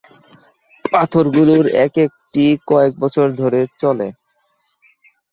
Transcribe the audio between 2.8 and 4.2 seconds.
বছর ধরে চলে।